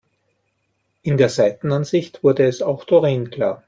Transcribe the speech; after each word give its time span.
In 1.03 1.17
der 1.17 1.29
Seitenansicht 1.29 2.23
wurde 2.23 2.45
es 2.47 2.63
auch 2.63 2.85
Doreen 2.85 3.29
klar. 3.29 3.59